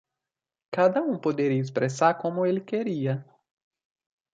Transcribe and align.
Cada 0.71 0.99
um 1.03 1.15
poderia 1.19 1.59
expressar 1.61 2.15
como 2.15 2.43
ele 2.43 2.59
queria. 2.59 3.23